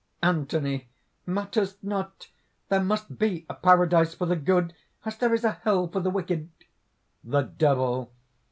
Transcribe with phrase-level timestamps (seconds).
[0.23, 0.89] ANTHONY.
[1.27, 2.27] "Matters not!
[2.69, 4.73] there must be a paradise for the good,
[5.05, 6.49] as there is a hell for the wicked."
[7.23, 8.11] THE DEVIL.